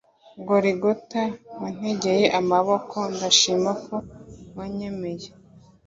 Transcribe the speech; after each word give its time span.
goligota 0.47 1.21
wantegeye 1.61 2.25
amaboko 2.39 2.97
ndashima 3.15 3.71
ko 3.83 3.95
wanyemeye 4.57 5.27